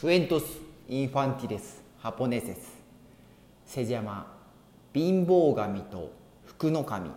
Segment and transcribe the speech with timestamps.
[0.00, 0.44] クエントス・
[0.88, 2.78] インファンティレス・ハポネセス
[3.66, 4.32] セジャマ
[4.94, 6.12] 貧乏神と
[6.46, 7.10] 福の神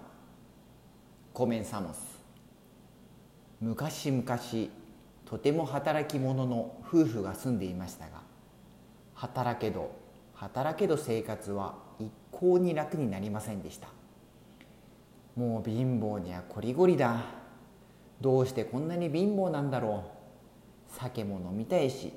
[1.32, 2.00] コメンサモス
[3.62, 4.26] 昔々
[5.26, 8.24] とても働き者の夫婦が住んでいましたが
[9.14, 9.92] 働けど
[10.34, 13.90] 働けど生活は一向に楽になりませんでした
[15.36, 17.26] もう貧乏にはこりごりだ
[18.22, 20.04] どうしてこんなに貧乏なんだろ
[20.90, 22.12] う酒も飲みたいし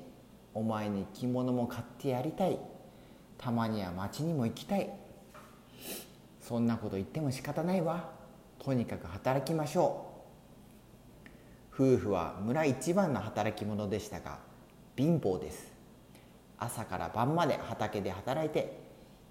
[0.55, 2.57] お前に着物も買ってやりたい。
[3.37, 4.89] たまには町にも行きたい。
[6.39, 8.09] そんなこと言っても仕方ないわ。
[8.57, 10.13] とにかく働きましょ
[11.77, 11.95] う。
[11.95, 14.39] 夫婦は村一番の働き者でしたが
[14.95, 15.73] 貧乏です。
[16.57, 18.79] 朝から晩まで畑で働いて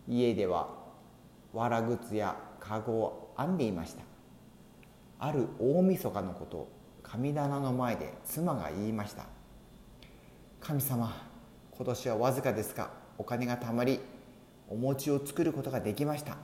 [0.06, 0.68] 家では
[1.54, 4.02] 藁靴や籠を編んでいました。
[5.20, 6.68] ある大晦日のこと
[7.02, 9.33] 神棚の前で妻が言いました。
[10.66, 11.14] 神様
[11.76, 14.00] 今年はわずかですがお金がたまり
[14.66, 16.38] お餅を作ることができました。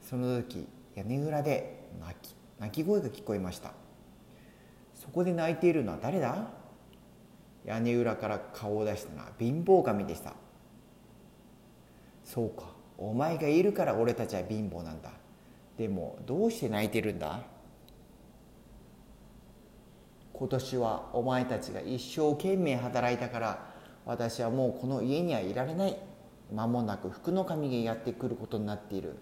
[0.00, 3.72] その時屋根裏で泣き泣き声が聞こえました。
[4.94, 6.50] そこで泣いているのは誰だ？
[7.64, 10.34] 屋根裏から顔を出したのは貧乏神でした。
[12.24, 15.10] そうかお前がいるから俺たちは貧乏なんだ。
[15.76, 17.40] でもどうして泣いてるんだ？
[20.40, 23.66] 今年はお前たちが一生懸命働いたから
[24.06, 25.98] 私はもうこの家にはいられない。
[26.50, 29.16] 間もなく福の神がやってくることになっている。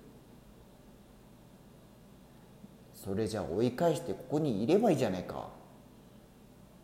[2.94, 5.48] それじゃ追い返してここにいればいいじゃないか。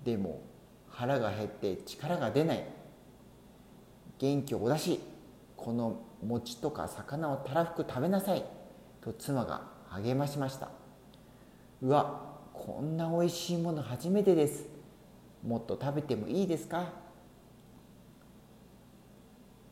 [0.03, 0.43] でも
[0.89, 2.65] 腹が減って力が出ない。
[4.19, 5.01] 元気を出し
[5.57, 8.45] この餅とか魚をたらふく食べなさい。
[9.01, 10.71] と妻が励ましました。
[11.83, 14.65] うわこんなおいしいもの初めてです。
[15.47, 16.93] もっと食べてもいいですか？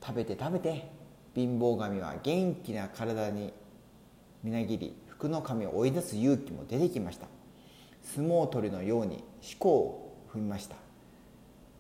[0.05, 0.91] 食べて食べて。
[1.35, 3.55] 貧乏神は元気な体に
[4.43, 7.27] みなぎり福の神を追い出す勇気も出てきました。
[8.03, 9.25] 相撲取りのように思
[9.59, 10.77] 考を踏みました。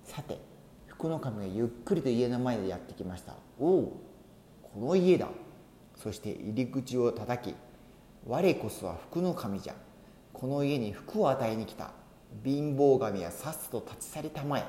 [0.04, 0.38] さて
[0.86, 3.34] 福の神がゆっくりと家の前でやってきました。
[3.58, 4.02] おお
[4.62, 5.28] この家だ。
[5.96, 7.54] そして入り口を叩き
[8.26, 9.74] 我こそは福の神じゃ。
[10.42, 11.92] この家に福を与えに来た。
[12.42, 14.64] 貧乏神はさっさと立ち去りたまえ。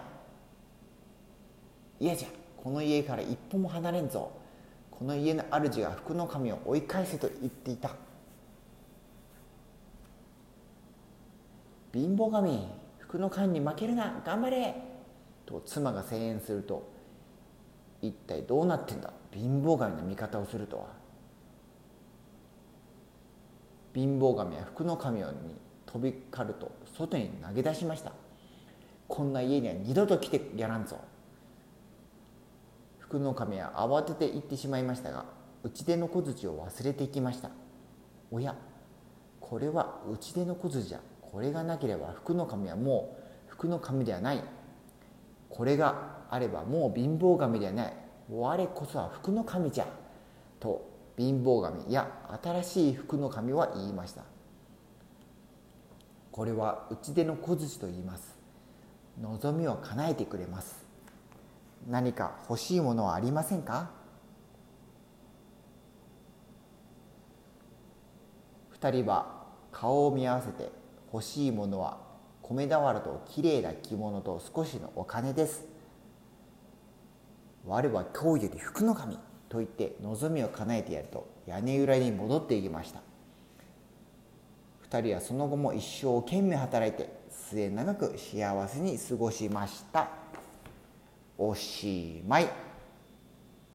[2.00, 2.28] 嫌じゃ。
[2.58, 4.32] この家から一歩も離れんぞ。
[4.92, 7.90] この家の主が福の神を追い返せと言っていた。
[11.92, 12.68] 貧乏神
[13.00, 14.22] 福の神に負けるな。
[14.24, 14.76] 頑張れ。
[15.48, 16.88] と妻が声援すると
[18.04, 19.12] 一体どうなってんだ。
[19.32, 20.86] 貧乏神の味方をするとは。
[23.96, 25.26] 貧乏神は福の神に
[25.94, 28.12] 飛び交ると外に投げ出しました。
[29.08, 31.00] こんな家には二度と来てやらんぞ。
[32.98, 35.26] 福の神は慌てて行ってしまいましたが
[35.62, 37.52] 打ち出の小槌を忘れていきました。
[38.32, 38.56] おや
[39.40, 41.00] これは打ち出の小槌じゃ。
[41.22, 43.16] これがなければ福の神はも
[43.48, 44.44] う福の神ではない。
[45.50, 47.94] これがあればもう貧乏神ではない。
[48.32, 49.86] 我こそは福の神じゃ。
[50.60, 50.90] と
[51.20, 52.10] 貧乏神や
[52.42, 54.33] 新しい福の神は言いました。
[56.34, 58.36] これは打ち出の小槌と言います。
[59.22, 60.84] 望みを叶えてくれます。
[61.88, 63.92] 何か欲しいものはありませんか？
[68.72, 70.72] 二人は顔を見合わせて
[71.14, 72.00] 欲しいものは
[72.42, 75.64] 米俵ときれいな着物と少しのお金です。
[77.64, 83.02] 我は今日より福の神と言って望みを叶えてやると屋根裏に戻っていきました。
[84.94, 90.08] 2人はその後も一生懸命働いて末永く幸せに過ごしました。
[91.36, 92.73] おしまい。